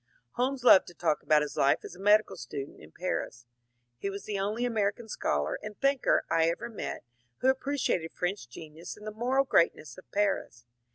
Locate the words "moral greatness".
9.11-9.99